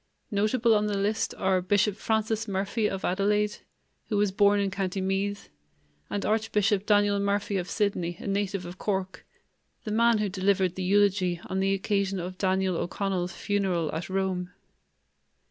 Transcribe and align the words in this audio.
Notable 0.31 0.73
on 0.73 0.87
the 0.87 0.97
list 0.97 1.35
are 1.37 1.61
Bishop 1.61 1.95
Francis 1.95 2.47
Murphy 2.47 2.89
of 2.89 3.05
Adelaide, 3.05 3.57
who 4.09 4.17
was 4.17 4.31
born 4.31 4.59
in 4.59 4.71
Co. 4.71 4.89
Meath, 4.95 5.49
and 6.09 6.25
Archbishop 6.25 6.87
Daniel 6.87 7.19
Murphy 7.19 7.55
of 7.57 7.69
Sydney, 7.69 8.17
a 8.19 8.25
native 8.25 8.65
of 8.65 8.79
Cork, 8.79 9.27
the 9.83 9.91
man 9.91 10.17
who 10.17 10.27
delivered 10.27 10.73
the 10.73 10.81
eulogy 10.81 11.39
on 11.45 11.59
the 11.59 11.75
occasion 11.75 12.19
of 12.19 12.39
Daniel 12.39 12.77
O'Connell's 12.77 13.33
funeral 13.33 13.93
at 13.93 14.09
Rome. 14.09 14.49